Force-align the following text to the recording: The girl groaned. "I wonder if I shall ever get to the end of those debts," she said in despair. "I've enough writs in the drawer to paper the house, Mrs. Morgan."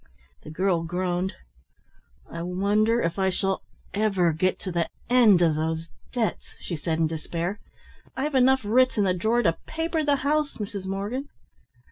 The 0.41 0.49
girl 0.49 0.81
groaned. 0.83 1.35
"I 2.27 2.41
wonder 2.41 3.01
if 3.03 3.19
I 3.19 3.29
shall 3.29 3.61
ever 3.93 4.31
get 4.33 4.57
to 4.61 4.71
the 4.71 4.89
end 5.11 5.43
of 5.43 5.53
those 5.53 5.89
debts," 6.11 6.55
she 6.59 6.75
said 6.75 6.97
in 6.97 7.05
despair. 7.05 7.59
"I've 8.17 8.33
enough 8.33 8.61
writs 8.65 8.97
in 8.97 9.03
the 9.03 9.13
drawer 9.13 9.43
to 9.43 9.59
paper 9.67 10.03
the 10.03 10.15
house, 10.25 10.57
Mrs. 10.57 10.87
Morgan." 10.87 11.29